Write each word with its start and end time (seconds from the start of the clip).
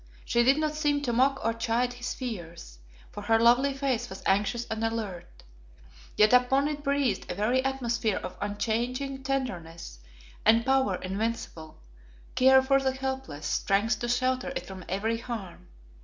She 0.25 0.41
did 0.43 0.57
not 0.57 0.73
seem 0.73 1.03
to 1.03 1.13
mock 1.13 1.45
or 1.45 1.53
chide 1.53 1.93
his 1.93 2.15
fears, 2.15 2.79
for 3.11 3.21
her 3.21 3.37
lovely 3.39 3.75
face 3.75 4.09
was 4.09 4.23
anxious 4.25 4.65
and 4.65 4.83
alert. 4.83 5.43
Yet 6.17 6.33
upon 6.33 6.67
it 6.67 6.83
breathed 6.83 7.29
a 7.31 7.35
very 7.35 7.63
atmosphere 7.63 8.17
of 8.17 8.35
unchanging 8.41 9.21
tenderness 9.21 9.99
and 10.43 10.65
power 10.65 10.95
invincible; 10.95 11.83
care 12.33 12.63
for 12.63 12.79
the 12.81 12.93
helpless, 12.93 13.45
strength 13.45 13.99
to 13.99 14.07
shelter 14.09 14.49
it 14.55 14.65
from 14.65 14.83
every 14.89 15.19
harm. 15.19 15.67